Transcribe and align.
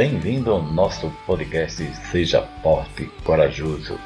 Bem-vindo 0.00 0.50
ao 0.50 0.62
nosso 0.62 1.12
podcast 1.26 1.84
Seja 2.10 2.40
Forte 2.62 3.04
Corajoso. 3.22 3.98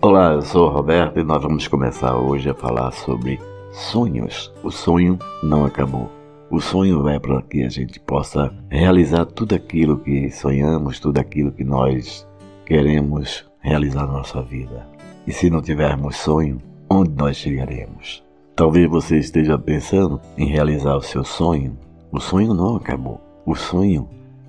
Olá, 0.00 0.32
eu 0.32 0.42
sou 0.42 0.66
o 0.66 0.72
Roberto 0.72 1.20
e 1.20 1.22
nós 1.22 1.40
vamos 1.40 1.68
começar 1.68 2.18
hoje 2.18 2.50
a 2.50 2.54
falar 2.54 2.90
sobre 2.90 3.38
sonhos. 3.70 4.52
O 4.64 4.72
sonho 4.72 5.16
não 5.44 5.64
acabou. 5.64 6.10
O 6.50 6.60
sonho 6.60 7.08
é 7.08 7.20
para 7.20 7.40
que 7.42 7.62
a 7.62 7.68
gente 7.68 8.00
possa 8.00 8.52
realizar 8.68 9.26
tudo 9.26 9.54
aquilo 9.54 10.00
que 10.00 10.28
sonhamos, 10.32 10.98
tudo 10.98 11.18
aquilo 11.18 11.52
que 11.52 11.62
nós 11.62 12.26
queremos 12.66 13.48
realizar 13.60 14.08
na 14.08 14.14
nossa 14.14 14.42
vida. 14.42 14.88
E 15.24 15.32
se 15.32 15.48
não 15.48 15.62
tivermos 15.62 16.16
sonho, 16.16 16.60
onde 16.90 17.12
nós 17.12 17.36
chegaremos? 17.36 18.24
Talvez 18.56 18.90
você 18.90 19.18
esteja 19.18 19.56
pensando 19.56 20.20
em 20.36 20.46
realizar 20.46 20.96
o 20.96 21.00
seu 21.00 21.22
sonho. 21.22 21.78
O 22.12 22.20
sonho 22.20 22.52
não 22.52 22.76
acabou. 22.76 23.18
O 23.46 23.54
sonho 23.54 24.06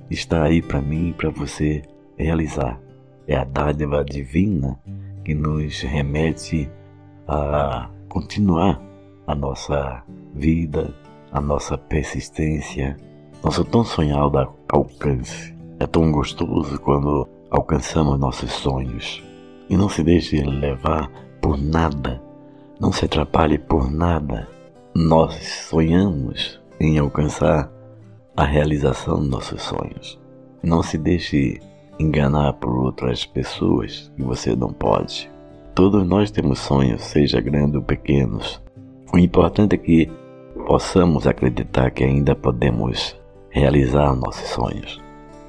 está 0.09 0.43
aí 0.43 0.61
para 0.61 0.81
mim 0.81 1.09
e 1.09 1.13
para 1.13 1.29
você 1.29 1.81
realizar. 2.17 2.77
É 3.25 3.37
a 3.37 3.45
dádiva 3.45 4.03
divina 4.03 4.77
que 5.23 5.33
nos 5.33 5.79
remete 5.79 6.69
a 7.25 7.89
continuar 8.09 8.81
a 9.25 9.33
nossa 9.33 10.03
vida, 10.35 10.93
a 11.31 11.39
nossa 11.39 11.77
persistência, 11.77 12.97
nosso 13.41 13.63
tão 13.63 13.85
sonhado 13.85 14.53
alcance. 14.67 15.55
É 15.79 15.87
tão 15.87 16.11
gostoso 16.11 16.77
quando 16.81 17.25
alcançamos 17.49 18.19
nossos 18.19 18.51
sonhos. 18.51 19.23
E 19.69 19.77
não 19.77 19.87
se 19.87 20.03
deixe 20.03 20.43
levar 20.43 21.09
por 21.41 21.57
nada, 21.57 22.21
não 22.77 22.91
se 22.91 23.05
atrapalhe 23.05 23.57
por 23.57 23.89
nada. 23.89 24.49
Nós 24.93 25.33
sonhamos 25.69 26.61
em 26.83 26.97
alcançar 26.97 27.71
a 28.35 28.43
realização 28.43 29.19
dos 29.19 29.29
nossos 29.29 29.61
sonhos. 29.61 30.19
Não 30.61 30.83
se 30.83 30.97
deixe 30.97 31.59
enganar 31.97 32.53
por 32.53 32.75
outras 32.75 33.25
pessoas 33.25 34.11
que 34.15 34.23
você 34.23 34.55
não 34.55 34.73
pode. 34.73 35.31
Todos 35.73 36.05
nós 36.05 36.29
temos 36.29 36.59
sonhos, 36.59 37.01
seja 37.03 37.39
grandes 37.39 37.75
ou 37.75 37.81
pequenos. 37.81 38.61
O 39.13 39.17
importante 39.17 39.75
é 39.75 39.77
que 39.77 40.11
possamos 40.67 41.25
acreditar 41.25 41.91
que 41.91 42.03
ainda 42.03 42.35
podemos 42.35 43.15
realizar 43.49 44.15
nossos 44.15 44.49
sonhos. 44.49 45.01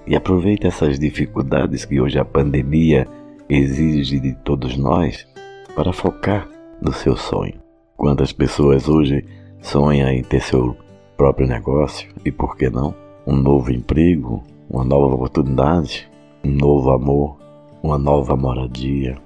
E 0.07 0.15
aproveite 0.15 0.67
essas 0.67 0.99
dificuldades 0.99 1.85
que 1.85 2.01
hoje 2.01 2.19
a 2.19 2.25
pandemia 2.25 3.09
exige 3.49 4.21
de 4.21 4.35
todos 4.35 4.77
nós 4.77 5.27
para 5.75 5.93
focar 5.93 6.49
no 6.81 6.93
seu 6.93 7.17
sonho. 7.17 7.55
Quantas 7.97 8.33
pessoas 8.33 8.89
hoje 8.89 9.25
sonham 9.61 10.09
em 10.09 10.23
ter 10.23 10.41
seu 10.41 10.77
próprio 11.17 11.47
negócio 11.47 12.09
e, 12.25 12.31
por 12.31 12.57
que 12.57 12.69
não, 12.69 12.95
um 13.27 13.35
novo 13.35 13.73
emprego, 13.73 14.43
uma 14.69 14.85
nova 14.85 15.15
oportunidade, 15.15 16.09
um 16.45 16.51
novo 16.51 16.91
amor, 16.91 17.37
uma 17.83 17.99
nova 17.99 18.37
moradia. 18.37 19.17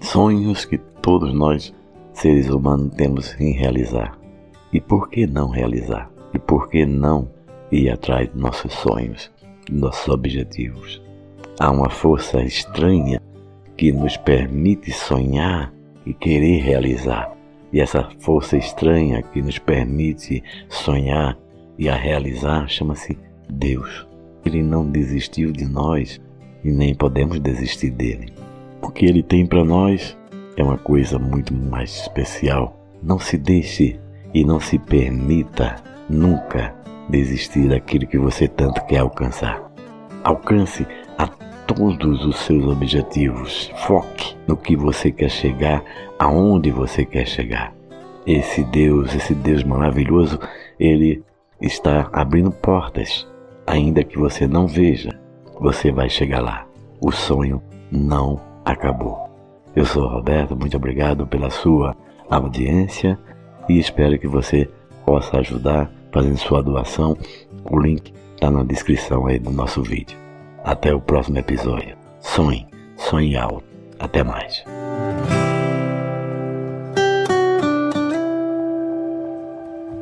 Sonhos 0.00 0.64
que 0.64 0.78
todos 1.00 1.34
nós, 1.34 1.74
seres 2.12 2.48
humanos, 2.48 2.94
temos 2.94 3.38
em 3.40 3.52
realizar. 3.52 4.18
E 4.72 4.80
por 4.80 5.08
que 5.08 5.26
não 5.26 5.48
realizar? 5.48 6.10
E 6.32 6.38
por 6.38 6.68
que 6.68 6.84
não 6.84 7.28
ir 7.70 7.90
atrás 7.90 8.30
de 8.32 8.38
nossos 8.38 8.72
sonhos, 8.72 9.30
nossos 9.70 10.08
objetivos? 10.08 11.00
Há 11.60 11.70
uma 11.70 11.88
força 11.88 12.42
estranha 12.42 13.20
que 13.76 13.92
nos 13.92 14.16
permite 14.16 14.92
sonhar 14.92 15.72
e 16.04 16.12
querer 16.12 16.62
realizar. 16.62 17.32
E 17.74 17.80
essa 17.80 18.08
força 18.20 18.56
estranha 18.56 19.20
que 19.20 19.42
nos 19.42 19.58
permite 19.58 20.44
sonhar 20.68 21.36
e 21.76 21.88
a 21.88 21.96
realizar 21.96 22.68
chama-se 22.68 23.18
Deus. 23.50 24.06
Ele 24.46 24.62
não 24.62 24.88
desistiu 24.88 25.50
de 25.50 25.64
nós 25.64 26.20
e 26.62 26.70
nem 26.70 26.94
podemos 26.94 27.40
desistir 27.40 27.90
dele. 27.90 28.32
O 28.80 28.90
que 28.90 29.04
ele 29.04 29.24
tem 29.24 29.44
para 29.44 29.64
nós 29.64 30.16
é 30.56 30.62
uma 30.62 30.78
coisa 30.78 31.18
muito 31.18 31.52
mais 31.52 32.02
especial. 32.02 32.78
Não 33.02 33.18
se 33.18 33.36
deixe 33.36 33.98
e 34.32 34.44
não 34.44 34.60
se 34.60 34.78
permita 34.78 35.74
nunca 36.08 36.72
desistir 37.08 37.68
daquilo 37.68 38.06
que 38.06 38.18
você 38.20 38.46
tanto 38.46 38.86
quer 38.86 38.98
alcançar. 38.98 39.68
Alcance 40.22 40.86
a 41.18 41.26
todos 41.66 42.24
os 42.24 42.36
seus 42.40 42.64
objetivos. 42.64 43.70
Foque 43.86 44.36
no 44.46 44.56
que 44.56 44.76
você 44.76 45.10
quer 45.10 45.30
chegar, 45.30 45.82
aonde 46.18 46.70
você 46.70 47.04
quer 47.04 47.26
chegar. 47.26 47.74
Esse 48.26 48.64
Deus, 48.64 49.14
esse 49.14 49.34
Deus 49.34 49.62
maravilhoso, 49.64 50.38
ele 50.78 51.22
está 51.60 52.08
abrindo 52.12 52.50
portas. 52.50 53.26
Ainda 53.66 54.04
que 54.04 54.18
você 54.18 54.46
não 54.46 54.66
veja, 54.66 55.10
você 55.60 55.90
vai 55.90 56.08
chegar 56.08 56.40
lá. 56.40 56.66
O 57.00 57.10
sonho 57.10 57.62
não 57.90 58.40
acabou. 58.64 59.28
Eu 59.74 59.84
sou 59.84 60.06
Roberto, 60.06 60.56
muito 60.56 60.76
obrigado 60.76 61.26
pela 61.26 61.50
sua 61.50 61.96
audiência 62.30 63.18
e 63.68 63.78
espero 63.78 64.18
que 64.18 64.28
você 64.28 64.68
possa 65.04 65.38
ajudar 65.38 65.90
fazendo 66.12 66.36
sua 66.36 66.62
doação. 66.62 67.16
O 67.70 67.78
link 67.78 68.12
está 68.34 68.50
na 68.50 68.62
descrição 68.62 69.26
aí 69.26 69.38
do 69.38 69.50
nosso 69.50 69.82
vídeo. 69.82 70.23
Até 70.64 70.94
o 70.94 71.00
próximo 71.00 71.38
episódio. 71.38 71.94
Sonhe, 72.20 72.66
sonhe 72.96 73.36
alto. 73.36 73.66
Até 73.98 74.24
mais. 74.24 74.64